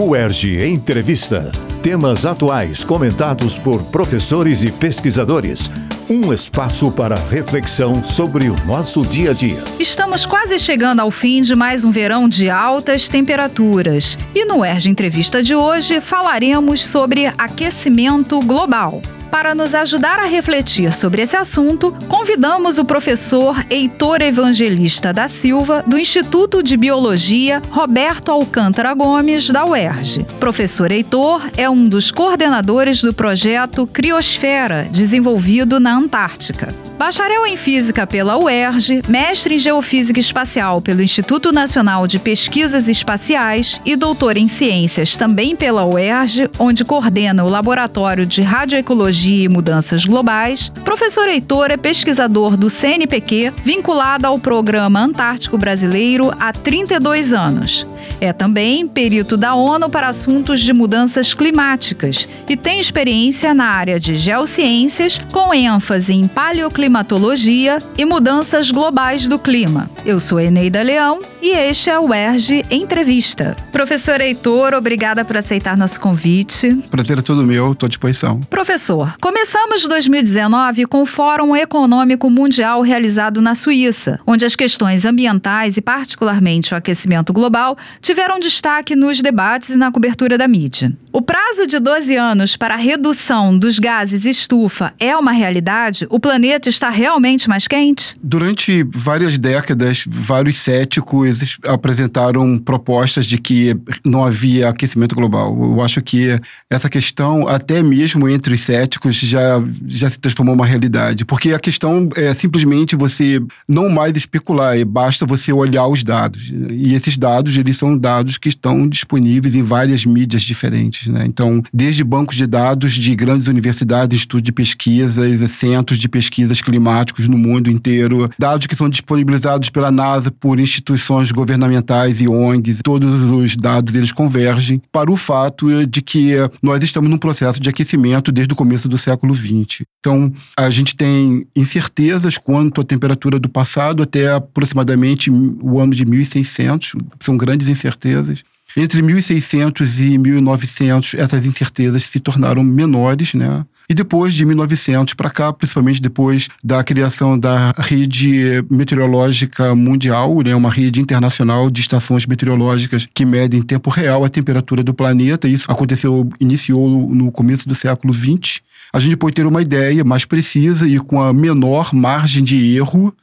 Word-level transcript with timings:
UERJ 0.00 0.64
Entrevista. 0.64 1.50
Temas 1.82 2.24
atuais 2.24 2.84
comentados 2.84 3.58
por 3.58 3.82
professores 3.90 4.62
e 4.62 4.70
pesquisadores. 4.70 5.68
Um 6.08 6.32
espaço 6.32 6.92
para 6.92 7.16
reflexão 7.16 8.04
sobre 8.04 8.48
o 8.48 8.54
nosso 8.64 9.02
dia 9.02 9.32
a 9.32 9.34
dia. 9.34 9.60
Estamos 9.76 10.24
quase 10.24 10.56
chegando 10.60 11.00
ao 11.00 11.10
fim 11.10 11.42
de 11.42 11.56
mais 11.56 11.82
um 11.82 11.90
verão 11.90 12.28
de 12.28 12.48
altas 12.48 13.08
temperaturas. 13.08 14.16
E 14.36 14.44
no 14.44 14.58
UERJ 14.58 14.88
Entrevista 14.88 15.42
de 15.42 15.56
hoje 15.56 16.00
falaremos 16.00 16.86
sobre 16.86 17.26
aquecimento 17.36 18.38
global. 18.38 19.02
Para 19.30 19.54
nos 19.54 19.74
ajudar 19.74 20.18
a 20.18 20.24
refletir 20.24 20.92
sobre 20.92 21.22
esse 21.22 21.36
assunto, 21.36 21.94
convidamos 22.08 22.78
o 22.78 22.84
professor 22.84 23.62
Heitor 23.68 24.22
Evangelista 24.22 25.12
da 25.12 25.28
Silva, 25.28 25.84
do 25.86 25.98
Instituto 25.98 26.62
de 26.62 26.76
Biologia 26.76 27.60
Roberto 27.70 28.32
Alcântara 28.32 28.92
Gomes, 28.94 29.50
da 29.50 29.66
UERJ. 29.66 30.24
Professor 30.40 30.90
Heitor 30.90 31.50
é 31.56 31.68
um 31.68 31.86
dos 31.86 32.10
coordenadores 32.10 33.02
do 33.02 33.12
projeto 33.12 33.86
Criosfera, 33.86 34.88
desenvolvido 34.90 35.78
na 35.78 35.94
Antártica. 35.94 36.74
Bacharel 36.98 37.46
em 37.46 37.56
Física 37.56 38.06
pela 38.06 38.36
UERJ, 38.36 39.02
mestre 39.08 39.54
em 39.54 39.58
Geofísica 39.58 40.18
Espacial 40.18 40.80
pelo 40.80 41.02
Instituto 41.02 41.52
Nacional 41.52 42.08
de 42.08 42.18
Pesquisas 42.18 42.88
Espaciais 42.88 43.80
e 43.84 43.94
doutor 43.94 44.36
em 44.36 44.48
Ciências 44.48 45.16
também 45.16 45.54
pela 45.54 45.84
UERJ, 45.84 46.50
onde 46.58 46.84
coordena 46.84 47.44
o 47.44 47.48
Laboratório 47.48 48.26
de 48.26 48.42
Radioecologia 48.42 49.17
e 49.24 49.48
Mudanças 49.48 50.04
Globais, 50.04 50.70
professor 50.84 51.28
Heitor 51.28 51.70
é 51.70 51.76
pesquisador 51.76 52.56
do 52.56 52.68
CNPq, 52.68 53.52
vinculado 53.64 54.26
ao 54.26 54.38
Programa 54.38 55.00
Antártico 55.00 55.56
Brasileiro 55.56 56.32
há 56.38 56.52
32 56.52 57.32
anos. 57.32 57.86
É 58.20 58.32
também 58.32 58.86
perito 58.86 59.36
da 59.36 59.54
ONU 59.54 59.88
para 59.88 60.08
assuntos 60.08 60.60
de 60.60 60.72
mudanças 60.72 61.34
climáticas 61.34 62.28
e 62.48 62.56
tem 62.56 62.80
experiência 62.80 63.54
na 63.54 63.66
área 63.66 64.00
de 64.00 64.16
geociências, 64.16 65.20
com 65.32 65.54
ênfase 65.54 66.14
em 66.14 66.26
paleoclimatologia 66.26 67.78
e 67.96 68.04
mudanças 68.04 68.70
globais 68.70 69.28
do 69.28 69.38
clima. 69.38 69.88
Eu 70.04 70.18
sou 70.18 70.40
Eneida 70.40 70.82
Leão 70.82 71.20
e 71.40 71.50
este 71.50 71.90
é 71.90 71.98
o 71.98 72.12
ERG 72.12 72.64
Entrevista. 72.70 73.56
Professor 73.70 74.20
Heitor, 74.20 74.74
obrigada 74.74 75.24
por 75.24 75.36
aceitar 75.36 75.76
nosso 75.76 76.00
convite. 76.00 76.74
Prazer 76.90 77.18
é 77.18 77.22
todo 77.22 77.44
meu, 77.44 77.72
estou 77.72 77.86
à 77.86 77.88
disposição. 77.88 78.40
Professor, 78.50 79.07
começamos 79.20 79.86
2019 79.86 80.86
com 80.86 81.02
o 81.02 81.06
Fórum 81.06 81.54
Econômico 81.56 82.28
Mundial 82.30 82.82
realizado 82.82 83.40
na 83.40 83.54
Suíça, 83.54 84.20
onde 84.26 84.44
as 84.44 84.54
questões 84.54 85.04
ambientais 85.04 85.76
e 85.76 85.80
particularmente 85.80 86.74
o 86.74 86.76
aquecimento 86.76 87.32
global 87.32 87.76
tiveram 88.00 88.38
destaque 88.38 88.94
nos 88.94 89.20
debates 89.20 89.70
e 89.70 89.76
na 89.76 89.90
cobertura 89.90 90.36
da 90.36 90.46
mídia. 90.48 90.92
O 91.12 91.22
prazo 91.22 91.66
de 91.66 91.78
12 91.78 92.16
anos 92.16 92.56
para 92.56 92.74
a 92.74 92.76
redução 92.76 93.58
dos 93.58 93.78
gases 93.78 94.24
estufa 94.24 94.92
é 94.98 95.16
uma 95.16 95.32
realidade? 95.32 96.06
O 96.10 96.20
planeta 96.20 96.68
está 96.68 96.90
realmente 96.90 97.48
mais 97.48 97.66
quente? 97.66 98.14
Durante 98.22 98.84
várias 98.94 99.38
décadas, 99.38 100.04
vários 100.06 100.58
céticos 100.58 101.58
apresentaram 101.64 102.58
propostas 102.58 103.26
de 103.26 103.38
que 103.38 103.76
não 104.04 104.24
havia 104.24 104.68
aquecimento 104.68 105.14
global. 105.14 105.56
Eu 105.60 105.82
acho 105.82 106.02
que 106.02 106.38
essa 106.70 106.88
questão, 106.88 107.48
até 107.48 107.82
mesmo 107.82 108.28
entre 108.28 108.54
os 108.54 108.62
céticos, 108.62 108.97
já, 109.26 109.62
já 109.86 110.08
se 110.08 110.18
transformou 110.18 110.54
uma 110.54 110.66
realidade. 110.66 111.24
Porque 111.24 111.52
a 111.52 111.58
questão 111.58 112.08
é 112.16 112.32
simplesmente 112.34 112.96
você 112.96 113.40
não 113.66 113.88
mais 113.88 114.16
especular, 114.16 114.84
basta 114.84 115.26
você 115.26 115.52
olhar 115.52 115.86
os 115.86 116.02
dados. 116.02 116.52
E 116.70 116.94
esses 116.94 117.16
dados, 117.16 117.56
eles 117.56 117.76
são 117.76 117.96
dados 117.96 118.38
que 118.38 118.48
estão 118.48 118.88
disponíveis 118.88 119.54
em 119.54 119.62
várias 119.62 120.04
mídias 120.04 120.42
diferentes. 120.42 121.06
Né? 121.06 121.24
Então, 121.26 121.62
desde 121.72 122.02
bancos 122.04 122.36
de 122.36 122.46
dados 122.46 122.94
de 122.94 123.14
grandes 123.14 123.48
universidades, 123.48 124.16
institutos 124.16 124.42
de 124.42 124.52
pesquisas, 124.52 125.50
centros 125.50 125.98
de 125.98 126.08
pesquisas 126.08 126.60
climáticos 126.60 127.28
no 127.28 127.38
mundo 127.38 127.70
inteiro, 127.70 128.30
dados 128.38 128.66
que 128.66 128.76
são 128.76 128.88
disponibilizados 128.88 129.70
pela 129.70 129.90
NASA 129.90 130.30
por 130.30 130.58
instituições 130.58 131.30
governamentais 131.32 132.20
e 132.20 132.28
ONGs, 132.28 132.80
todos 132.82 133.22
os 133.22 133.56
dados 133.56 133.94
eles 133.94 134.12
convergem 134.12 134.80
para 134.92 135.10
o 135.10 135.16
fato 135.16 135.86
de 135.86 136.00
que 136.00 136.34
nós 136.62 136.82
estamos 136.82 137.10
num 137.10 137.18
processo 137.18 137.60
de 137.60 137.68
aquecimento 137.68 138.32
desde 138.32 138.52
o 138.52 138.56
começo 138.56 138.87
do 138.88 138.98
século 138.98 139.34
XX. 139.34 139.82
Então, 140.00 140.32
a 140.56 140.70
gente 140.70 140.96
tem 140.96 141.46
incertezas 141.54 142.38
quanto 142.38 142.80
à 142.80 142.84
temperatura 142.84 143.38
do 143.38 143.48
passado 143.48 144.02
até 144.02 144.32
aproximadamente 144.32 145.30
o 145.30 145.78
ano 145.78 145.94
de 145.94 146.04
1600, 146.04 146.92
são 147.20 147.36
grandes 147.36 147.68
incertezas. 147.68 148.42
Entre 148.76 149.00
1600 149.00 150.00
e 150.00 150.18
1900, 150.18 151.14
essas 151.14 151.46
incertezas 151.46 152.04
se 152.04 152.20
tornaram 152.20 152.62
menores, 152.62 153.34
né? 153.34 153.64
E 153.90 153.94
depois 153.94 154.34
de 154.34 154.44
1900 154.44 155.14
para 155.14 155.30
cá, 155.30 155.50
principalmente 155.50 156.02
depois 156.02 156.48
da 156.62 156.84
criação 156.84 157.38
da 157.38 157.72
rede 157.78 158.62
meteorológica 158.70 159.74
mundial, 159.74 160.42
né, 160.42 160.54
uma 160.54 160.70
rede 160.70 161.00
internacional 161.00 161.70
de 161.70 161.80
estações 161.80 162.26
meteorológicas 162.26 163.08
que 163.14 163.24
medem 163.24 163.60
em 163.60 163.62
tempo 163.62 163.88
real 163.88 164.26
a 164.26 164.28
temperatura 164.28 164.82
do 164.82 164.92
planeta. 164.92 165.48
Isso 165.48 165.70
aconteceu, 165.70 166.28
iniciou 166.38 167.14
no 167.14 167.32
começo 167.32 167.66
do 167.66 167.74
século 167.74 168.12
XX. 168.12 168.60
A 168.92 169.00
gente 169.00 169.16
pode 169.16 169.34
ter 169.34 169.46
uma 169.46 169.62
ideia 169.62 170.04
mais 170.04 170.26
precisa 170.26 170.86
e 170.86 170.98
com 170.98 171.22
a 171.22 171.32
menor 171.32 171.94
margem 171.94 172.44
de 172.44 172.76
erro 172.76 173.14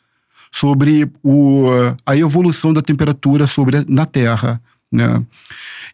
sobre 0.52 1.08
o, 1.22 1.68
a 2.04 2.18
evolução 2.18 2.74
da 2.74 2.81
temperatura 2.81 3.46
sobre, 3.46 3.86
na 3.88 4.06
Terra. 4.06 4.59
Né? 4.92 5.24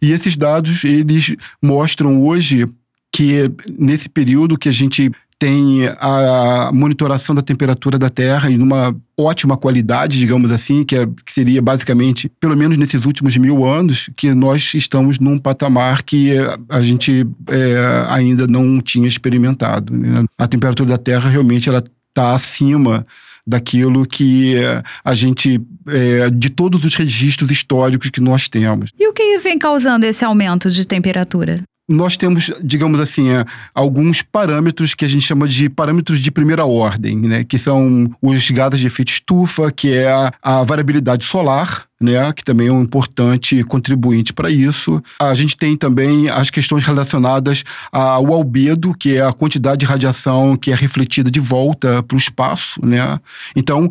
E 0.02 0.12
esses 0.12 0.38
dados, 0.38 0.86
eles 0.86 1.36
mostram 1.62 2.22
hoje 2.24 2.70
que 3.12 3.52
nesse 3.78 4.08
período 4.08 4.58
que 4.58 4.70
a 4.70 4.72
gente 4.72 5.12
tem 5.42 5.88
a 6.00 6.70
monitoração 6.72 7.34
da 7.34 7.42
temperatura 7.42 7.98
da 7.98 8.12
Terra 8.12 8.52
em 8.52 8.62
uma 8.62 8.96
ótima 9.18 9.58
qualidade, 9.58 10.20
digamos 10.20 10.52
assim, 10.52 10.84
que, 10.84 10.96
é, 10.96 11.08
que, 11.26 11.34
seria 11.34 11.60
basicamente, 11.60 12.32
pelo 12.40 12.56
menos 12.56 12.78
nesses 12.78 13.04
últimos 13.06 13.36
mil 13.38 13.66
anos, 13.66 14.08
que 14.16 14.36
nós 14.36 14.76
estamos 14.76 15.18
num 15.18 15.40
patamar 15.40 16.04
que 16.04 16.34
a 16.70 16.84
gente 16.84 17.26
é, 17.48 18.06
ainda 18.10 18.46
não 18.46 18.80
tinha 18.80 19.08
experimentado. 19.08 19.98
Né? 19.98 20.26
A 20.38 20.48
temperatura 20.48 20.90
da 20.90 20.98
Terra 20.98 21.28
realmente 21.28 21.68
ela 21.68 21.84
está 22.10 22.36
acima 22.36 23.04
daquilo 23.46 24.06
que 24.06 24.58
a 25.04 25.16
gente, 25.16 25.60
é, 25.88 26.30
de 26.30 26.52
todos 26.52 26.86
os 26.86 26.94
registros 26.94 27.50
históricos 27.50 28.12
que 28.12 28.22
nós 28.22 28.48
temos. 28.48 28.92
E 29.00 29.08
o 29.08 29.14
que 29.14 29.40
vem 29.40 29.58
causando 29.58 30.06
esse 30.06 30.24
aumento 30.24 30.70
de 30.70 30.86
temperatura? 30.86 31.64
Nós 31.92 32.18
temos, 32.18 32.52
digamos 32.64 33.00
assim, 33.00 33.30
é, 33.30 33.46
alguns 33.74 34.22
parâmetros 34.22 34.94
que 34.94 35.06
a 35.06 35.08
gente 35.08 35.26
chama 35.26 35.48
de 35.48 35.70
parâmetros 35.70 36.20
de 36.20 36.32
primeira 36.32 36.66
ordem, 36.66 37.18
né? 37.18 37.44
Que 37.44 37.58
são 37.58 38.10
os 38.22 38.50
gases 38.52 38.80
de 38.80 38.88
efeito 38.88 39.12
estufa, 39.12 39.72
que 39.72 39.94
é 39.94 40.12
a, 40.12 40.34
a 40.42 40.64
variabilidade 40.64 41.26
solar, 41.26 41.86
né, 42.02 42.34
que 42.34 42.44
também 42.44 42.68
é 42.68 42.72
um 42.72 42.82
importante 42.82 43.64
contribuinte 43.64 44.34
para 44.34 44.50
isso. 44.50 45.02
A 45.20 45.36
gente 45.36 45.56
tem 45.56 45.78
também 45.78 46.30
as 46.30 46.50
questões 46.50 46.84
relacionadas 46.84 47.64
ao 47.92 48.34
albedo, 48.34 48.96
que 48.98 49.16
é 49.16 49.22
a 49.24 49.32
quantidade 49.32 49.82
de 49.82 49.86
radiação 49.86 50.58
que 50.58 50.72
é 50.72 50.76
refletida 50.76 51.30
de 51.30 51.40
volta 51.40 52.02
para 52.02 52.16
o 52.16 52.20
espaço, 52.20 52.84
né? 52.84 53.20
Então, 53.56 53.88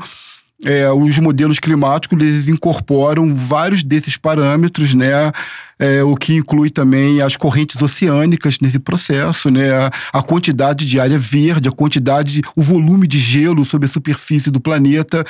é, 0.65 0.91
os 0.91 1.19
modelos 1.19 1.59
climáticos 1.59 2.21
eles 2.21 2.49
incorporam 2.49 3.35
vários 3.35 3.83
desses 3.83 4.17
parâmetros, 4.17 4.95
né? 4.95 5.33
É, 5.79 6.03
o 6.03 6.15
que 6.15 6.35
inclui 6.35 6.71
também 6.71 7.23
as 7.23 7.37
correntes 7.37 7.81
oceânicas 7.81 8.61
nesse 8.61 8.79
processo, 8.79 9.51
né? 9.51 9.71
A, 10.13 10.23
quantidade 10.23 10.85
de 10.85 11.01
área 11.01 11.19
verde, 11.19 11.69
a 11.69 11.73
quantidade, 11.73 12.43
o 12.55 12.63
volume 12.63 13.07
de 13.07 13.19
gelo 13.19 13.65
sobre 13.65 13.87
a 13.87 13.91
superfície 13.91 14.51
do 14.51 14.61
planeta, 14.61 15.25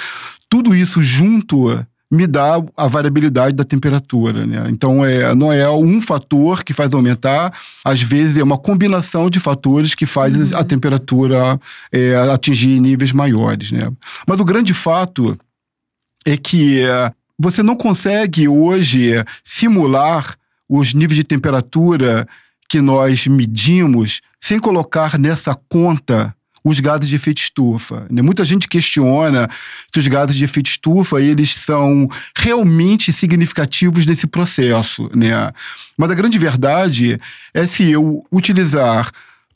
tudo 0.48 0.74
isso 0.74 1.00
junto 1.00 1.68
me 2.10 2.26
dá 2.26 2.60
a 2.76 2.87
variabilidade 2.88 3.54
da 3.54 3.62
temperatura. 3.62 4.44
Né? 4.44 4.66
Então, 4.69 5.04
é, 5.04 5.32
não 5.34 5.53
é 5.53 5.71
um 5.71 6.00
fator 6.00 6.65
que 6.65 6.72
faz 6.72 6.92
aumentar, 6.92 7.53
às 7.84 8.03
vezes 8.03 8.36
é 8.36 8.42
uma 8.42 8.59
combinação 8.59 9.30
de 9.30 9.39
fatores 9.39 9.95
que 9.95 10.07
faz 10.07 10.34
uhum. 10.34 10.59
a 10.59 10.65
temperatura 10.65 11.60
é, 11.92 12.16
atingir 12.33 12.80
níveis 12.80 13.12
maiores. 13.12 13.71
Né? 13.71 13.91
Mas 14.27 14.41
o 14.41 14.45
grande 14.45 14.74
fato 14.74 15.39
é 16.27 16.36
que 16.36 16.80
é, 16.80 17.12
você 17.39 17.62
não 17.62 17.77
consegue 17.77 18.48
hoje 18.48 19.12
simular 19.45 20.34
os 20.68 20.92
níveis 20.92 21.16
de 21.16 21.24
temperatura 21.24 22.27
que 22.68 22.80
nós 22.80 23.27
medimos 23.27 24.21
sem 24.41 24.59
colocar 24.59 25.18
nessa 25.18 25.57
conta 25.68 26.34
os 26.65 26.80
gases 26.80 27.09
de 27.09 27.16
efeito 27.16 27.39
estufa. 27.39 28.07
Né? 28.10 28.22
Muita 28.22 28.45
gente 28.45 28.68
questiona 28.68 29.48
se 29.92 29.98
os 29.98 30.07
gases 30.07 30.36
de 30.36 30.45
efeito 30.45 30.71
estufa 30.71 31.21
eles 31.21 31.54
são 31.54 32.09
realmente 32.36 33.12
significativos 33.12 34.07
nesse 34.07 34.27
processo. 34.27 35.10
Né? 35.15 35.53
Mas 35.97 36.10
a 36.10 36.15
grande 36.15 36.39
verdade 36.39 37.21
é 37.54 37.66
se 37.66 37.91
eu 37.91 38.24
utilizar 38.30 39.10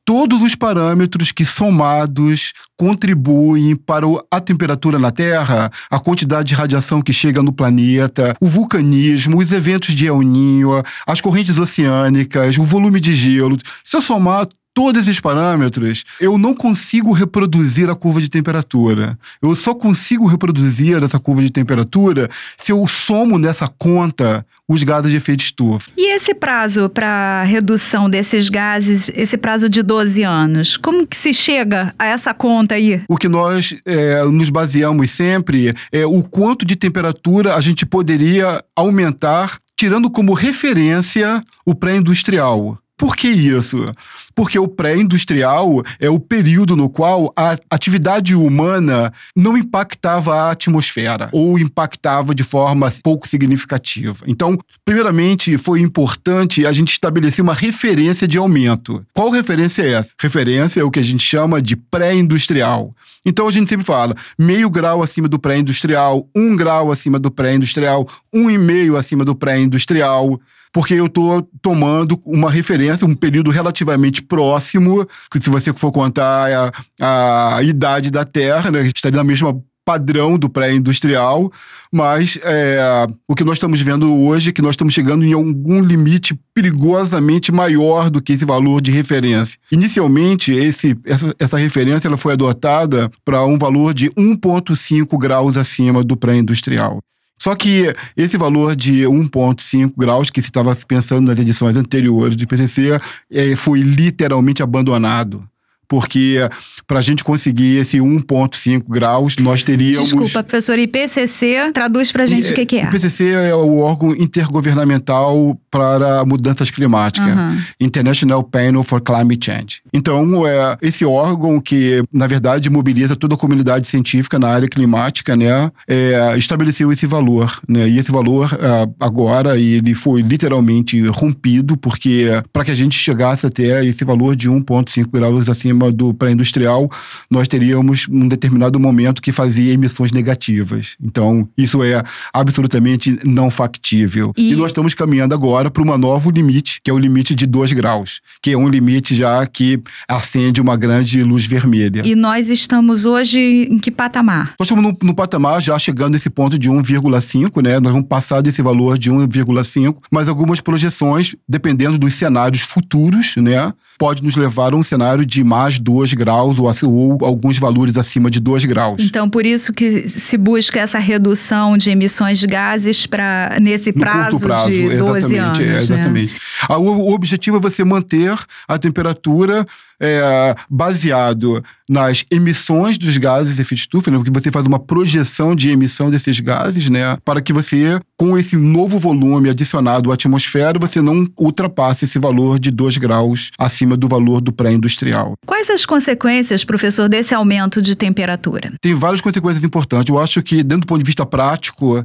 todos 0.04 0.42
os 0.42 0.54
parâmetros 0.54 1.32
que 1.32 1.44
somados 1.44 2.52
contribuem 2.76 3.74
para 3.74 4.06
a 4.30 4.40
temperatura 4.40 4.98
na 4.98 5.10
Terra, 5.10 5.70
a 5.90 5.98
quantidade 5.98 6.48
de 6.48 6.54
radiação 6.54 7.00
que 7.00 7.12
chega 7.12 7.42
no 7.42 7.52
planeta, 7.52 8.36
o 8.40 8.46
vulcanismo, 8.46 9.38
os 9.38 9.50
eventos 9.50 9.94
de 9.94 10.06
El 10.06 10.20
Niño, 10.20 10.82
as 11.06 11.20
correntes 11.20 11.58
oceânicas, 11.58 12.58
o 12.58 12.62
volume 12.62 13.00
de 13.00 13.14
gelo. 13.14 13.56
Se 13.82 13.96
eu 13.96 14.02
somar 14.02 14.46
todos 14.74 15.06
esses 15.06 15.20
parâmetros, 15.20 16.04
eu 16.20 16.36
não 16.36 16.52
consigo 16.52 17.12
reproduzir 17.12 17.88
a 17.88 17.94
curva 17.94 18.20
de 18.20 18.28
temperatura. 18.28 19.16
Eu 19.40 19.54
só 19.54 19.72
consigo 19.72 20.26
reproduzir 20.26 21.02
essa 21.02 21.20
curva 21.20 21.42
de 21.42 21.50
temperatura 21.50 22.28
se 22.56 22.72
eu 22.72 22.86
somo 22.88 23.38
nessa 23.38 23.68
conta 23.68 24.44
os 24.68 24.82
gases 24.82 25.10
de 25.10 25.16
efeito 25.16 25.40
estufa. 25.40 25.90
E 25.96 26.14
esse 26.14 26.34
prazo 26.34 26.88
para 26.88 27.44
redução 27.44 28.10
desses 28.10 28.48
gases, 28.48 29.10
esse 29.14 29.36
prazo 29.36 29.68
de 29.68 29.82
12 29.82 30.22
anos, 30.22 30.76
como 30.76 31.06
que 31.06 31.16
se 31.16 31.32
chega 31.32 31.94
a 31.98 32.06
essa 32.06 32.34
conta 32.34 32.74
aí? 32.74 33.02
O 33.08 33.16
que 33.16 33.28
nós 33.28 33.76
é, 33.84 34.24
nos 34.24 34.50
baseamos 34.50 35.10
sempre 35.10 35.74
é 35.92 36.04
o 36.04 36.22
quanto 36.22 36.64
de 36.64 36.76
temperatura 36.76 37.54
a 37.54 37.60
gente 37.60 37.86
poderia 37.86 38.64
aumentar 38.74 39.58
tirando 39.76 40.10
como 40.10 40.32
referência 40.32 41.42
o 41.66 41.74
pré-industrial. 41.74 42.78
Por 42.96 43.16
que 43.16 43.28
isso? 43.28 43.92
Porque 44.36 44.56
o 44.56 44.68
pré-industrial 44.68 45.82
é 45.98 46.08
o 46.08 46.20
período 46.20 46.76
no 46.76 46.88
qual 46.88 47.32
a 47.36 47.56
atividade 47.68 48.36
humana 48.36 49.12
não 49.34 49.56
impactava 49.56 50.34
a 50.34 50.50
atmosfera 50.52 51.28
ou 51.32 51.58
impactava 51.58 52.34
de 52.34 52.44
forma 52.44 52.92
pouco 53.02 53.28
significativa. 53.28 54.24
Então, 54.28 54.56
primeiramente, 54.84 55.58
foi 55.58 55.80
importante 55.80 56.64
a 56.64 56.72
gente 56.72 56.92
estabelecer 56.92 57.42
uma 57.42 57.54
referência 57.54 58.28
de 58.28 58.38
aumento. 58.38 59.04
Qual 59.12 59.30
referência 59.30 59.82
é 59.82 59.92
essa? 59.94 60.12
Referência 60.20 60.80
é 60.80 60.84
o 60.84 60.90
que 60.90 61.00
a 61.00 61.04
gente 61.04 61.22
chama 61.22 61.60
de 61.60 61.74
pré-industrial. 61.74 62.94
Então, 63.26 63.48
a 63.48 63.50
gente 63.50 63.68
sempre 63.68 63.84
fala 63.84 64.14
meio 64.38 64.70
grau 64.70 65.02
acima 65.02 65.26
do 65.26 65.38
pré-industrial, 65.38 66.28
um 66.34 66.54
grau 66.54 66.92
acima 66.92 67.18
do 67.18 67.30
pré-industrial, 67.30 68.08
um 68.32 68.48
e 68.48 68.56
meio 68.56 68.96
acima 68.96 69.24
do 69.24 69.34
pré-industrial 69.34 70.40
porque 70.74 70.94
eu 70.94 71.06
estou 71.06 71.48
tomando 71.62 72.20
uma 72.26 72.50
referência, 72.50 73.06
um 73.06 73.14
período 73.14 73.52
relativamente 73.52 74.20
próximo, 74.20 75.06
que 75.30 75.40
se 75.40 75.48
você 75.48 75.72
for 75.72 75.92
contar 75.92 76.72
a, 77.00 77.56
a 77.56 77.62
idade 77.62 78.10
da 78.10 78.24
Terra, 78.24 78.72
né, 78.72 78.84
estaria 78.84 79.16
na 79.16 79.22
mesma 79.22 79.56
padrão 79.84 80.36
do 80.36 80.48
pré-industrial, 80.48 81.52
mas 81.92 82.38
é, 82.42 83.06
o 83.28 83.36
que 83.36 83.44
nós 83.44 83.54
estamos 83.54 83.80
vendo 83.80 84.12
hoje 84.12 84.50
é 84.50 84.52
que 84.52 84.62
nós 84.62 84.72
estamos 84.72 84.92
chegando 84.92 85.24
em 85.24 85.32
algum 85.32 85.80
limite 85.80 86.36
perigosamente 86.52 87.52
maior 87.52 88.10
do 88.10 88.20
que 88.20 88.32
esse 88.32 88.44
valor 88.44 88.80
de 88.80 88.90
referência. 88.90 89.56
Inicialmente, 89.70 90.52
esse, 90.52 90.98
essa, 91.04 91.32
essa 91.38 91.56
referência 91.56 92.08
ela 92.08 92.16
foi 92.16 92.32
adotada 92.32 93.08
para 93.24 93.44
um 93.44 93.58
valor 93.58 93.94
de 93.94 94.10
1,5 94.10 95.16
graus 95.18 95.56
acima 95.56 96.02
do 96.02 96.16
pré-industrial. 96.16 96.98
Só 97.38 97.54
que 97.54 97.94
esse 98.16 98.36
valor 98.36 98.76
de 98.76 99.02
1,5 99.02 99.92
graus 99.96 100.30
que 100.30 100.40
se 100.40 100.48
estava 100.48 100.72
pensando 100.86 101.26
nas 101.26 101.38
edições 101.38 101.76
anteriores 101.76 102.36
do 102.36 102.42
IPCC 102.42 103.00
é, 103.30 103.56
foi 103.56 103.80
literalmente 103.80 104.62
abandonado 104.62 105.46
porque 105.94 106.40
para 106.88 106.98
a 106.98 107.02
gente 107.02 107.22
conseguir 107.22 107.76
esse 107.76 107.98
1,5 107.98 108.82
graus, 108.88 109.36
nós 109.38 109.62
teríamos. 109.62 110.08
Desculpa, 110.08 110.42
professor, 110.42 110.76
IPCC, 110.76 111.70
traduz 111.72 112.10
para 112.10 112.24
a 112.24 112.26
gente 112.26 112.50
o 112.50 112.54
que, 112.54 112.66
que, 112.66 112.78
é. 112.78 112.84
IPCC 112.84 113.30
é 113.30 113.54
o 113.54 113.78
órgão 113.78 114.10
intergovernamental 114.10 115.56
para 115.70 116.24
mudanças 116.24 116.68
climáticas 116.70 117.28
uhum. 117.28 117.62
International 117.80 118.42
Panel 118.42 118.82
for 118.82 119.00
Climate 119.00 119.46
Change. 119.46 119.82
Então, 119.92 120.44
é 120.44 120.76
esse 120.82 121.04
órgão 121.04 121.60
que, 121.60 122.02
na 122.12 122.26
verdade, 122.26 122.68
mobiliza 122.68 123.14
toda 123.14 123.36
a 123.36 123.38
comunidade 123.38 123.86
científica 123.86 124.36
na 124.36 124.48
área 124.48 124.68
climática, 124.68 125.36
né, 125.36 125.70
é, 125.86 126.34
estabeleceu 126.36 126.90
esse 126.90 127.06
valor. 127.06 127.60
Né, 127.68 127.88
e 127.88 127.98
esse 128.00 128.10
valor, 128.10 128.50
é, 128.60 128.88
agora, 128.98 129.56
ele 129.56 129.94
foi 129.94 130.22
literalmente 130.22 131.00
rompido, 131.06 131.76
porque 131.76 132.26
para 132.52 132.64
que 132.64 132.72
a 132.72 132.74
gente 132.74 132.98
chegasse 132.98 133.46
até 133.46 133.84
esse 133.84 134.04
valor 134.04 134.34
de 134.34 134.50
1,5 134.50 135.08
graus 135.12 135.48
acima 135.48 135.83
do 135.92 136.12
pré-industrial, 136.14 136.90
nós 137.30 137.48
teríamos 137.48 138.06
um 138.08 138.28
determinado 138.28 138.78
momento 138.78 139.22
que 139.22 139.32
fazia 139.32 139.72
emissões 139.72 140.12
negativas. 140.12 140.96
Então, 141.02 141.48
isso 141.56 141.82
é 141.82 142.02
absolutamente 142.32 143.18
não 143.24 143.50
factível. 143.50 144.32
E, 144.36 144.52
e 144.52 144.56
nós 144.56 144.68
estamos 144.68 144.94
caminhando 144.94 145.34
agora 145.34 145.70
para 145.70 145.82
um 145.82 145.98
novo 145.98 146.30
limite, 146.30 146.80
que 146.82 146.90
é 146.90 146.94
o 146.94 146.98
limite 146.98 147.34
de 147.34 147.46
2 147.46 147.72
graus, 147.72 148.20
que 148.42 148.52
é 148.52 148.56
um 148.56 148.68
limite 148.68 149.14
já 149.14 149.46
que 149.46 149.80
acende 150.08 150.60
uma 150.60 150.76
grande 150.76 151.22
luz 151.22 151.44
vermelha. 151.44 152.02
E 152.04 152.14
nós 152.14 152.50
estamos 152.50 153.04
hoje 153.04 153.68
em 153.70 153.78
que 153.78 153.90
patamar? 153.90 154.54
Nós 154.58 154.68
estamos 154.68 154.82
no, 154.82 154.96
no 155.02 155.14
patamar 155.14 155.62
já 155.62 155.78
chegando 155.78 156.12
nesse 156.12 156.28
ponto 156.28 156.58
de 156.58 156.68
1,5, 156.68 157.62
né? 157.62 157.80
Nós 157.80 157.92
vamos 157.92 158.08
passar 158.08 158.40
desse 158.40 158.62
valor 158.62 158.98
de 158.98 159.10
1,5, 159.10 159.96
mas 160.10 160.28
algumas 160.28 160.60
projeções, 160.60 161.34
dependendo 161.48 161.98
dos 161.98 162.14
cenários 162.14 162.62
futuros, 162.62 163.36
né? 163.36 163.72
Pode 163.96 164.24
nos 164.24 164.34
levar 164.34 164.72
a 164.72 164.76
um 164.76 164.82
cenário 164.82 165.24
de 165.24 165.44
mais 165.44 165.63
mais 165.64 165.78
2 165.78 166.12
graus 166.14 166.58
ou, 166.58 166.70
ou, 166.90 167.18
alguns 167.24 167.58
valores 167.58 167.96
acima 167.96 168.30
de 168.30 168.38
2 168.38 168.64
graus. 168.66 169.02
Então, 169.02 169.28
por 169.28 169.46
isso 169.46 169.72
que 169.72 170.08
se 170.08 170.36
busca 170.36 170.80
essa 170.80 170.98
redução 170.98 171.78
de 171.78 171.90
emissões 171.90 172.38
de 172.38 172.46
gases 172.46 173.06
para 173.06 173.56
nesse 173.60 173.92
prazo, 173.92 174.40
prazo, 174.40 174.70
de 174.70 174.96
12 174.96 175.36
anos. 175.36 175.58
É, 175.58 175.76
exatamente. 175.76 176.34
Né? 176.34 176.76
O, 176.76 176.82
o 176.82 177.14
objetivo 177.14 177.56
é 177.56 177.60
você 177.60 177.84
manter 177.84 178.36
a 178.68 178.78
temperatura 178.78 179.64
é, 180.00 180.54
baseado 180.68 181.62
nas 181.88 182.24
emissões 182.30 182.96
dos 182.96 183.16
gases 183.16 183.56
de 183.56 183.62
efeito 183.62 183.80
estufa, 183.80 184.10
né? 184.10 184.16
porque 184.16 184.30
você 184.30 184.50
faz 184.50 184.66
uma 184.66 184.78
projeção 184.78 185.54
de 185.54 185.70
emissão 185.70 186.10
desses 186.10 186.40
gases, 186.40 186.88
né? 186.88 187.16
Para 187.24 187.42
que 187.42 187.52
você, 187.52 188.00
com 188.16 188.38
esse 188.38 188.56
novo 188.56 188.98
volume 188.98 189.50
adicionado 189.50 190.10
à 190.10 190.14
atmosfera, 190.14 190.78
você 190.78 191.00
não 191.00 191.28
ultrapasse 191.38 192.04
esse 192.04 192.18
valor 192.18 192.58
de 192.58 192.70
2 192.70 192.96
graus 192.96 193.50
acima 193.58 193.96
do 193.96 194.08
valor 194.08 194.40
do 194.40 194.52
pré-industrial. 194.52 195.34
Quais 195.46 195.68
as 195.70 195.84
consequências, 195.84 196.64
professor, 196.64 197.08
desse 197.08 197.34
aumento 197.34 197.82
de 197.82 197.96
temperatura? 197.96 198.72
Tem 198.80 198.94
várias 198.94 199.20
consequências 199.20 199.62
importantes. 199.62 200.08
Eu 200.08 200.18
acho 200.18 200.42
que, 200.42 200.62
dentro 200.62 200.82
do 200.82 200.86
ponto 200.86 201.00
de 201.00 201.06
vista 201.06 201.26
prático, 201.26 202.04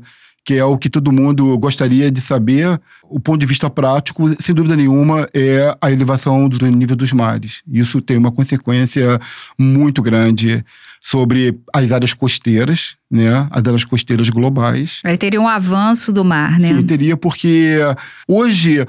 que 0.49 0.57
é 0.57 0.65
o 0.65 0.79
que 0.79 0.89
todo 0.89 1.11
mundo 1.11 1.55
gostaria 1.59 2.09
de 2.09 2.19
saber. 2.19 2.81
O 3.03 3.19
ponto 3.19 3.39
de 3.39 3.45
vista 3.45 3.69
prático, 3.69 4.35
sem 4.41 4.55
dúvida 4.55 4.75
nenhuma, 4.75 5.29
é 5.31 5.77
a 5.79 5.91
elevação 5.91 6.49
do 6.49 6.65
nível 6.71 6.95
dos 6.95 7.13
mares. 7.13 7.61
Isso 7.71 8.01
tem 8.01 8.17
uma 8.17 8.31
consequência 8.31 9.19
muito 9.55 10.01
grande 10.01 10.65
sobre 10.99 11.59
as 11.71 11.91
áreas 11.91 12.15
costeiras, 12.15 12.95
né? 13.11 13.47
As 13.51 13.63
áreas 13.63 13.85
costeiras 13.85 14.27
globais. 14.31 15.01
Aí 15.03 15.17
teria 15.17 15.39
um 15.39 15.47
avanço 15.47 16.11
do 16.11 16.25
mar, 16.25 16.53
né? 16.53 16.69
Sim, 16.69 16.81
teria, 16.81 17.15
porque 17.15 17.77
hoje 18.27 18.83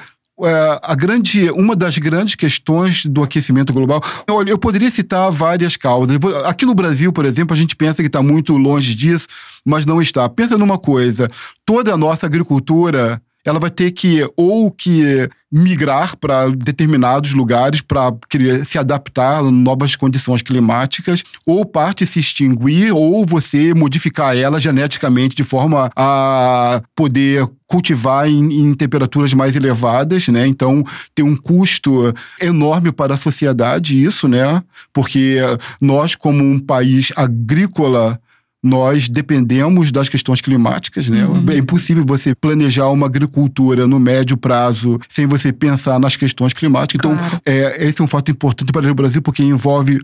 a 0.83 0.95
grande, 0.95 1.51
uma 1.51 1.77
das 1.77 1.99
grandes 1.99 2.35
questões 2.35 3.05
do 3.07 3.23
aquecimento 3.23 3.73
global. 3.73 4.03
Olha, 4.31 4.51
eu 4.51 4.59
poderia 4.59 4.91
citar 4.91 5.31
várias 5.31 5.77
causas. 5.77 6.19
Aqui 6.45 6.65
no 6.65 6.75
Brasil, 6.75 7.13
por 7.13 7.25
exemplo, 7.25 7.55
a 7.55 7.57
gente 7.57 7.77
pensa 7.77 8.03
que 8.03 8.07
está 8.07 8.23
muito 8.23 8.57
longe 8.57 8.95
disso, 8.95 9.27
mas 9.65 9.87
não 9.87 10.01
está. 10.01 10.29
Pensa 10.29 10.57
numa 10.59 10.79
coisa: 10.79 11.29
toda 11.65 11.95
a 11.95 11.97
nossa 11.97 12.27
agricultura 12.27 13.21
ela 13.45 13.59
vai 13.59 13.71
ter 13.71 13.91
que 13.93 14.27
ou 14.37 14.71
que 14.71 15.29
migrar 15.53 16.17
para 16.17 16.49
determinados 16.51 17.33
lugares 17.33 17.81
para 17.81 18.13
se 18.65 18.79
adaptar 18.79 19.39
a 19.39 19.51
novas 19.51 19.97
condições 19.97 20.43
climáticas, 20.43 21.25
ou 21.45 21.65
parte 21.65 22.07
se 22.07 22.21
extinguir, 22.21 22.93
ou 22.93 23.25
você 23.25 23.75
modificar 23.75 24.37
ela 24.37 24.61
geneticamente 24.61 25.35
de 25.35 25.43
forma 25.43 25.91
a 25.97 26.83
poder 26.95 27.49
cultivar 27.67 28.29
em, 28.29 28.63
em 28.63 28.75
temperaturas 28.75 29.33
mais 29.33 29.57
elevadas, 29.57 30.29
né? 30.29 30.47
Então 30.47 30.85
tem 31.15 31.25
um 31.25 31.37
custo 31.37 32.15
enorme 32.41 32.93
para 32.93 33.15
a 33.15 33.17
sociedade 33.17 34.03
isso, 34.03 34.29
né? 34.29 34.63
Porque 34.93 35.39
nós 35.81 36.15
como 36.15 36.43
um 36.45 36.59
país 36.59 37.13
agrícola 37.17 38.21
nós 38.63 39.09
dependemos 39.09 39.91
das 39.91 40.09
questões 40.09 40.41
climáticas, 40.41 41.09
né? 41.09 41.25
Uhum. 41.25 41.47
É 41.49 41.57
impossível 41.57 42.05
você 42.07 42.35
planejar 42.35 42.89
uma 42.89 43.07
agricultura 43.07 43.87
no 43.87 43.99
médio 43.99 44.37
prazo 44.37 44.99
sem 45.09 45.27
você 45.27 45.53
pensar 45.53 45.99
nas 45.99 46.15
questões 46.15 46.53
climáticas. 46.53 46.99
Então, 46.99 47.17
claro. 47.17 47.41
É, 47.45 47.87
esse 47.87 48.01
é 48.01 48.05
um 48.05 48.09
fato 48.09 48.31
importante 48.31 48.71
para 48.71 48.91
o 48.91 48.95
Brasil 48.95 49.23
porque 49.23 49.43
envolve 49.43 50.01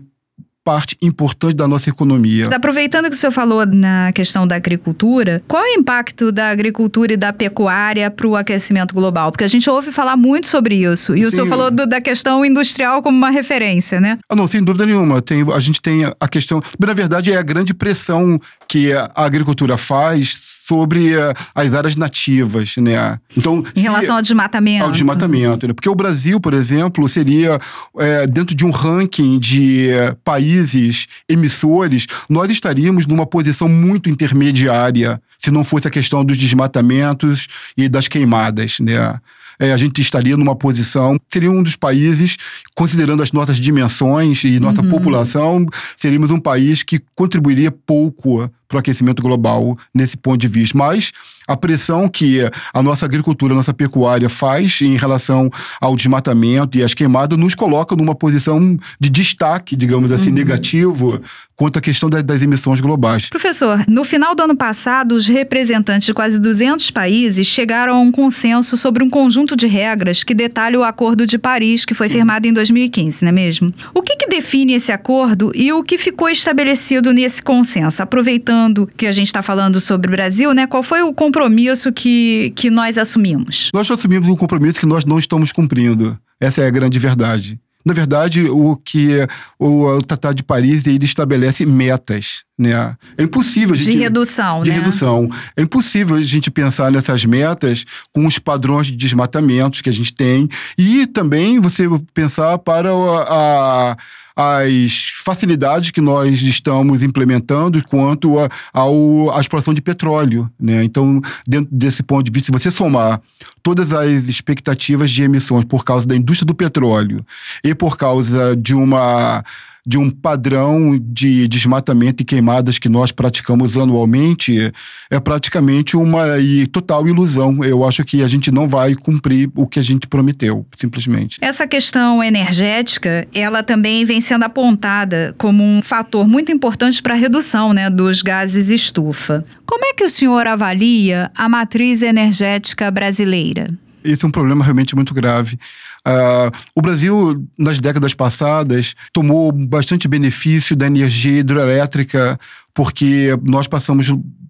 parte 0.67 0.97
importante 1.01 1.55
da 1.55 1.65
nossa 1.65 1.89
economia. 1.89 2.49
Aproveitando 2.53 3.05
que 3.05 3.15
o 3.15 3.17
senhor 3.17 3.31
falou 3.31 3.65
na 3.65 4.11
questão 4.11 4.45
da 4.45 4.57
agricultura, 4.57 5.41
qual 5.47 5.63
é 5.63 5.77
o 5.77 5.79
impacto 5.79 6.29
da 6.29 6.49
agricultura 6.49 7.13
e 7.13 7.15
da 7.15 7.31
pecuária 7.31 8.11
para 8.11 8.27
o 8.27 8.35
aquecimento 8.35 8.93
global? 8.93 9.31
Porque 9.31 9.45
a 9.45 9.47
gente 9.47 9.69
ouve 9.69 9.93
falar 9.93 10.17
muito 10.17 10.47
sobre 10.47 10.75
isso. 10.75 11.15
E 11.15 11.21
Sim. 11.21 11.27
o 11.27 11.31
senhor 11.31 11.47
falou 11.47 11.71
do, 11.71 11.87
da 11.87 12.01
questão 12.01 12.43
industrial 12.43 13.01
como 13.01 13.17
uma 13.17 13.29
referência, 13.29 14.01
né? 14.01 14.19
Ah, 14.29 14.35
não, 14.35 14.45
sem 14.45 14.61
dúvida 14.61 14.85
nenhuma. 14.85 15.21
Tem, 15.21 15.41
a 15.53 15.59
gente 15.61 15.81
tem 15.81 16.03
a 16.19 16.27
questão. 16.27 16.61
Na 16.77 16.91
verdade, 16.91 17.31
é 17.31 17.37
a 17.37 17.43
grande 17.43 17.73
pressão 17.73 18.37
que 18.67 18.91
a 18.91 19.09
agricultura 19.15 19.77
faz 19.77 20.56
sobre 20.67 21.15
uh, 21.15 21.33
as 21.55 21.73
áreas 21.73 21.95
nativas, 21.95 22.75
né? 22.75 23.17
Então, 23.37 23.63
em 23.73 23.81
relação 23.81 24.17
ao 24.17 24.21
desmatamento. 24.21 24.83
Ao 24.83 24.91
desmatamento, 24.91 25.65
né? 25.65 25.73
Porque 25.73 25.87
o 25.87 25.95
Brasil, 25.95 26.41
por 26.41 26.53
exemplo, 26.53 27.07
seria 27.07 27.57
é, 27.97 28.27
dentro 28.27 28.53
de 28.53 28.65
um 28.65 28.69
ranking 28.69 29.39
de 29.39 29.89
é, 29.89 30.13
países 30.25 31.07
emissores, 31.29 32.07
nós 32.29 32.49
estaríamos 32.49 33.05
numa 33.05 33.25
posição 33.25 33.69
muito 33.69 34.09
intermediária 34.09 35.21
se 35.37 35.51
não 35.51 35.63
fosse 35.63 35.87
a 35.87 35.91
questão 35.91 36.25
dos 36.25 36.37
desmatamentos 36.37 37.47
e 37.77 37.87
das 37.87 38.09
queimadas, 38.09 38.79
né? 38.79 39.19
É, 39.59 39.71
a 39.71 39.77
gente 39.77 40.01
estaria 40.01 40.37
numa 40.37 40.55
posição, 40.55 41.17
seria 41.29 41.49
um 41.49 41.63
dos 41.63 41.75
países, 41.75 42.37
considerando 42.75 43.23
as 43.23 43.31
nossas 43.31 43.57
dimensões 43.57 44.43
e 44.43 44.59
nossa 44.59 44.81
uhum. 44.81 44.89
população, 44.89 45.65
seríamos 45.95 46.29
um 46.29 46.39
país 46.39 46.83
que 46.83 47.01
contribuiria 47.15 47.71
pouco 47.71 48.51
para 48.67 48.77
o 48.77 48.79
aquecimento 48.79 49.21
global 49.21 49.77
nesse 49.93 50.17
ponto 50.17 50.37
de 50.37 50.47
vista. 50.47 50.77
Mas 50.77 51.11
a 51.47 51.55
pressão 51.55 52.09
que 52.09 52.41
a 52.73 52.83
nossa 52.83 53.05
agricultura, 53.05 53.53
a 53.53 53.57
nossa 53.57 53.73
pecuária 53.73 54.27
faz 54.27 54.81
em 54.81 54.97
relação 54.97 55.49
ao 55.79 55.95
desmatamento 55.95 56.77
e 56.77 56.83
às 56.83 56.93
queimadas 56.93 57.39
nos 57.39 57.55
coloca 57.55 57.95
numa 57.95 58.13
posição 58.13 58.77
de 58.99 59.09
destaque, 59.09 59.75
digamos 59.75 60.11
assim, 60.11 60.29
uhum. 60.29 60.35
negativo 60.35 61.21
quanto 61.55 61.79
à 61.79 61.81
questão 61.81 62.07
das 62.07 62.43
emissões 62.43 62.79
globais. 62.79 63.29
Professor, 63.29 63.83
no 63.87 64.03
final 64.03 64.35
do 64.35 64.43
ano 64.43 64.55
passado, 64.55 65.13
os 65.13 65.27
representantes 65.27 66.05
de 66.05 66.13
quase 66.13 66.39
200 66.39 66.91
países 66.91 67.47
chegaram 67.47 67.95
a 67.95 67.99
um 67.99 68.11
consenso 68.11 68.77
sobre 68.77 69.03
um 69.03 69.09
conjunto 69.09 69.55
de 69.55 69.65
regras 69.65 70.23
que 70.23 70.35
detalha 70.35 70.79
o 70.79 70.83
Acordo 70.83 71.25
de 71.25 71.39
Paris, 71.39 71.83
que 71.83 71.95
foi 71.95 72.09
firmado 72.09 72.45
em 72.45 72.53
2015, 72.53 73.23
não 73.23 73.29
é 73.29 73.31
mesmo? 73.31 73.71
O 73.91 74.03
que, 74.03 74.15
que 74.15 74.27
define 74.27 74.73
esse 74.73 74.91
acordo 74.91 75.51
e 75.55 75.73
o 75.73 75.81
que 75.81 75.97
ficou 75.97 76.29
estabelecido 76.29 77.11
nesse 77.11 77.41
consenso? 77.41 78.03
Aproveitando 78.03 78.56
que 78.95 79.07
a 79.07 79.11
gente 79.11 79.27
está 79.27 79.41
falando 79.41 79.79
sobre 79.79 80.07
o 80.07 80.11
Brasil, 80.11 80.53
né? 80.53 80.67
Qual 80.67 80.83
foi 80.83 81.01
o 81.01 81.13
compromisso 81.13 81.91
que, 81.91 82.51
que 82.55 82.69
nós 82.69 82.97
assumimos? 82.97 83.69
Nós 83.73 83.89
assumimos 83.89 84.27
um 84.27 84.35
compromisso 84.35 84.79
que 84.79 84.85
nós 84.85 85.05
não 85.05 85.19
estamos 85.19 85.51
cumprindo. 85.51 86.17
Essa 86.39 86.61
é 86.61 86.67
a 86.67 86.71
grande 86.71 86.99
verdade. 86.99 87.59
Na 87.87 87.93
verdade, 87.93 88.43
o 88.49 88.75
que 88.75 89.25
o, 89.57 89.85
o 89.85 90.01
Tratado 90.03 90.35
de 90.35 90.43
Paris 90.43 90.85
ele 90.85 91.05
estabelece 91.05 91.65
metas, 91.65 92.43
né? 92.59 92.97
É 93.17 93.23
impossível 93.23 93.75
a 93.75 93.77
gente, 93.77 93.91
de 93.91 93.97
redução, 93.97 94.61
de 94.61 94.71
né? 94.71 94.75
redução. 94.75 95.29
É 95.55 95.61
impossível 95.61 96.17
a 96.17 96.21
gente 96.21 96.51
pensar 96.51 96.91
nessas 96.91 97.23
metas 97.23 97.85
com 98.11 98.25
os 98.25 98.37
padrões 98.37 98.87
de 98.87 98.95
desmatamentos 98.97 99.79
que 99.79 99.87
a 99.87 99.93
gente 99.93 100.13
tem 100.13 100.49
e 100.77 101.07
também 101.07 101.61
você 101.61 101.83
pensar 102.13 102.57
para 102.57 102.89
a, 102.91 103.91
a 103.93 103.97
as 104.37 105.13
facilidades 105.23 105.89
que 105.89 105.99
nós 105.99 106.39
estamos 106.43 107.03
implementando 107.03 107.83
quanto 107.87 108.37
à 108.39 108.47
a, 108.71 109.41
exploração 109.41 109.73
de 109.73 109.81
petróleo. 109.81 110.47
Né? 110.59 110.83
Então, 110.83 111.19
dentro 111.47 111.75
desse 111.75 112.03
ponto 112.03 112.23
de 112.23 112.31
vista, 112.31 112.45
se 112.45 112.51
você 112.51 112.69
somar 112.69 113.19
todas 113.63 113.93
as 113.93 114.27
expectativas 114.27 115.09
de 115.09 115.23
emissões 115.23 115.65
por 115.65 115.83
causa 115.83 116.05
da 116.05 116.15
indústria 116.15 116.45
do 116.45 116.53
petróleo 116.53 117.25
e 117.63 117.73
por 117.73 117.97
causa 117.97 118.55
de 118.55 118.75
uma 118.75 119.43
de 119.87 119.97
um 119.97 120.09
padrão 120.09 120.99
de 121.01 121.47
desmatamento 121.47 122.21
e 122.21 122.25
queimadas 122.25 122.77
que 122.77 122.89
nós 122.89 123.09
praticamos 123.13 123.77
anualmente 123.77 124.73
é 125.09 125.17
praticamente 125.17 125.95
uma 125.95 126.37
e 126.39 126.67
total 126.67 127.07
ilusão. 127.07 127.63
Eu 127.63 127.85
acho 127.85 128.03
que 128.03 128.21
a 128.21 128.27
gente 128.27 128.51
não 128.51 128.67
vai 128.67 128.93
cumprir 128.95 129.49
o 129.55 129.65
que 129.65 129.79
a 129.79 129.81
gente 129.81 130.05
prometeu, 130.05 130.67
simplesmente. 130.75 131.37
Essa 131.41 131.65
questão 131.65 132.21
energética, 132.21 133.25
ela 133.33 133.63
também 133.63 134.03
vem 134.03 134.19
sendo 134.19 134.43
apontada 134.43 135.33
como 135.37 135.63
um 135.63 135.81
fator 135.81 136.27
muito 136.27 136.51
importante 136.51 137.01
para 137.01 137.13
a 137.13 137.17
redução 137.17 137.71
né, 137.71 137.89
dos 137.89 138.21
gases 138.21 138.67
estufa. 138.67 139.45
Como 139.65 139.85
é 139.85 139.93
que 139.93 140.03
o 140.03 140.09
senhor 140.09 140.47
avalia 140.47 141.31
a 141.33 141.47
matriz 141.47 142.01
energética 142.01 142.91
brasileira? 142.91 143.67
Esse 144.07 144.23
é 144.23 144.27
um 144.27 144.31
problema 144.31 144.63
realmente 144.63 144.95
muito 144.95 145.13
grave. 145.13 145.59
Uh, 146.07 146.51
o 146.73 146.81
Brasil, 146.81 147.45
nas 147.57 147.79
décadas 147.79 148.13
passadas, 148.13 148.95
tomou 149.11 149.51
bastante 149.51 150.07
benefício 150.07 150.75
da 150.75 150.87
energia 150.87 151.39
hidroelétrica, 151.39 152.39
porque 152.73 153.37
nós 153.43 153.67
passamos 153.67 154.09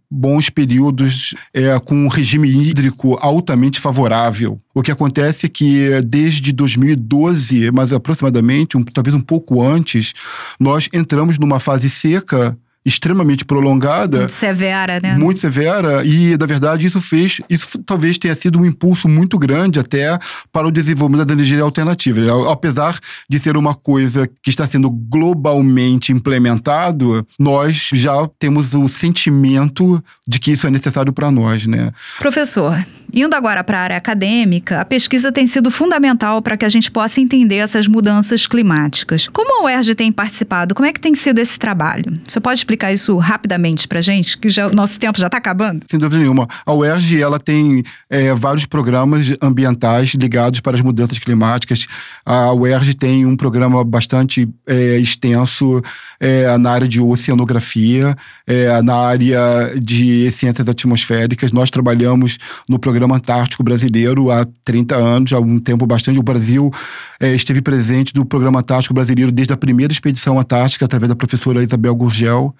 bons 0.10 0.50
períodos 0.50 1.34
é, 1.54 1.78
com 1.80 1.96
um 1.96 2.08
regime 2.08 2.50
hídrico 2.50 3.18
altamente 3.20 3.80
favorável. 3.80 4.60
O 4.74 4.82
que 4.82 4.92
acontece 4.92 5.48
é 5.48 5.50
que 5.50 6.02
desde 6.02 6.52
2012, 6.54 7.72
mas 7.72 7.92
aproximadamente, 7.92 8.78
um, 8.78 8.84
talvez 8.84 9.14
um 9.16 9.22
pouco 9.22 9.62
antes, 9.62 10.14
nós 10.60 10.88
entramos 10.94 11.38
numa 11.38 11.60
fase 11.60 11.90
seca 11.90 12.58
extremamente 12.88 13.44
prolongada. 13.44 14.20
Muito 14.20 14.32
severa, 14.32 15.00
né? 15.04 15.18
Muito 15.18 15.40
severa. 15.40 16.06
E, 16.06 16.38
na 16.38 16.46
verdade, 16.46 16.88
isso 16.88 17.02
fez. 17.02 17.42
Isso 17.50 17.78
talvez 17.80 18.18
tenha 18.18 18.34
sido 18.34 18.58
um 18.60 18.66
impulso 18.66 19.10
muito 19.10 19.38
grande 19.38 19.78
até 19.78 20.18
para 20.54 20.66
o 20.66 20.72
desenvolvimento 20.72 21.28
da 21.28 21.34
energia 21.34 21.62
alternativa. 21.62 22.22
Apesar 22.50 22.98
de 23.30 23.38
ser 23.40 23.58
uma 23.58 23.76
coisa 23.76 24.26
que 24.42 24.50
está 24.50 24.66
sendo 24.66 24.90
globalmente 24.90 26.14
implementado, 26.14 27.28
nós 27.38 27.90
já 27.94 28.28
temos 28.40 28.74
o 28.74 28.88
sentimento 28.88 30.02
de 30.26 30.40
que 30.40 30.52
isso 30.54 30.66
é 30.66 30.72
necessário 30.72 31.12
para 31.12 31.30
nós, 31.30 31.68
né? 31.68 31.92
Professor, 32.20 32.82
indo 33.14 33.36
agora 33.36 33.66
para 33.66 33.80
a 33.80 33.82
área 33.82 33.98
acadêmica, 33.98 34.80
a 34.80 34.86
pesquisa 34.86 35.30
tem 35.30 35.46
sido 35.46 35.70
fundamental 35.70 36.42
para 36.42 36.56
que 36.56 36.64
a 36.64 36.70
gente 36.70 36.90
possa 36.90 37.20
entender 37.20 37.58
essas 37.58 37.86
mudanças 37.86 38.48
climáticas. 38.48 39.28
Como 39.28 39.62
a 39.62 39.66
UERJ 39.66 39.94
tem 39.94 40.10
participado? 40.10 40.74
Como 40.74 40.88
é 40.88 40.94
que 40.94 41.02
tem 41.02 41.14
sido 41.14 41.40
esse 41.40 41.60
trabalho? 41.60 42.14
Você 42.26 42.40
pode 42.40 42.60
explicar 42.60 42.77
explicar 42.78 42.94
isso 42.94 43.18
rapidamente 43.18 43.88
para 43.88 44.00
gente, 44.02 44.38
que 44.38 44.50
já, 44.50 44.68
o 44.68 44.74
nosso 44.74 45.00
tempo 45.00 45.20
já 45.20 45.26
está 45.26 45.38
acabando? 45.38 45.84
Sem 45.88 46.00
dúvida 46.00 46.22
nenhuma. 46.22 46.48
A 46.66 46.74
UERJ 46.74 47.22
ela 47.22 47.40
tem 47.40 47.84
é, 48.10 48.34
vários 48.36 48.66
programas 48.66 49.34
ambientais 49.42 50.12
ligados 50.12 50.60
para 50.60 50.76
as 50.76 50.82
mudanças 50.82 51.18
climáticas. 51.18 51.88
A 52.24 52.54
UERJ 52.54 52.94
tem 52.94 53.26
um 53.26 53.36
programa 53.36 53.84
bastante 53.84 54.48
é, 54.68 54.98
extenso 54.98 55.82
é, 56.20 56.56
na 56.58 56.72
área 56.72 56.88
de 56.88 57.02
oceanografia, 57.02 58.16
é, 58.46 58.82
na 58.84 58.96
área 58.96 59.74
de 59.82 60.30
ciências 60.32 60.68
atmosféricas. 60.68 61.52
Nós 61.52 61.72
trabalhamos 61.72 62.38
no 62.70 62.78
Programa 62.78 63.16
Antártico 63.16 63.64
Brasileiro 63.64 64.30
há 64.30 64.46
30 64.64 64.96
anos, 64.96 65.34
há 65.34 65.40
um 65.40 65.60
tempo 65.60 65.86
bastante. 65.88 66.20
O 66.20 66.24
Brasil 66.24 66.72
é, 67.20 67.34
esteve 67.34 67.62
presente 67.62 68.14
no 68.16 68.24
Programa 68.24 68.60
Antártico 68.60 68.94
Brasileiro 68.94 69.32
desde 69.32 69.54
a 69.54 69.58
primeira 69.58 69.92
expedição 69.92 70.40
antártica, 70.40 70.86
através 70.86 71.10
da 71.10 71.16
professora 71.16 71.64
Isabel 71.64 71.96
Gurgel 71.96 72.54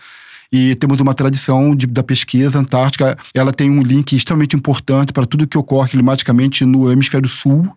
e 0.52 0.76
temos 0.76 1.00
uma 1.00 1.14
tradição 1.14 1.76
de, 1.76 1.88
da 1.88 2.04
pesquisa 2.04 2.60
antártica. 2.60 3.18
Ela 3.34 3.52
tem 3.52 3.70
um 3.70 3.82
link 3.82 4.16
extremamente 4.16 4.56
importante 4.56 5.14
para 5.14 5.26
tudo 5.26 5.48
que 5.48 5.58
ocorre 5.58 5.90
climaticamente 5.90 6.66
no 6.66 6.92
hemisfério 6.92 7.30
sul 7.30 7.70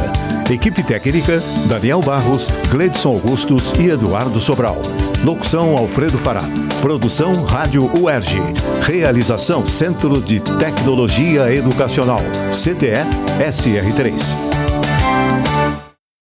Equipe 0.51 0.82
técnica: 0.82 1.42
Daniel 1.68 2.01
Barros, 2.01 2.48
Gledson 2.70 3.10
Augustos 3.10 3.72
e 3.80 3.89
Eduardo 3.89 4.39
Sobral. 4.39 4.82
Locução: 5.24 5.77
Alfredo 5.77 6.18
Fará. 6.18 6.42
Produção: 6.82 7.34
Rádio 7.46 7.89
UERJ. 8.00 8.39
Realização: 8.82 9.66
Centro 9.66 10.22
de 10.22 10.39
Tecnologia 10.39 11.54
Educacional. 11.54 12.22
CTE 12.51 13.06
SR3. 13.39 14.56